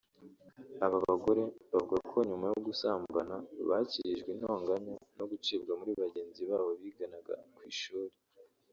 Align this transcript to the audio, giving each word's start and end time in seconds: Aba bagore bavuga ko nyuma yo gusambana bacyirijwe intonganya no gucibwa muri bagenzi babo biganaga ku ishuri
Aba 0.85 0.97
bagore 1.07 1.43
bavuga 1.71 1.97
ko 2.09 2.17
nyuma 2.29 2.45
yo 2.53 2.59
gusambana 2.67 3.35
bacyirijwe 3.69 4.29
intonganya 4.35 4.95
no 5.17 5.25
gucibwa 5.31 5.71
muri 5.79 5.91
bagenzi 6.01 6.41
babo 6.49 6.69
biganaga 6.81 7.33
ku 7.55 7.61
ishuri 7.73 8.13